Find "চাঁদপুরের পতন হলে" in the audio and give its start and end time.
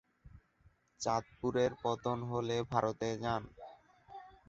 1.01-2.57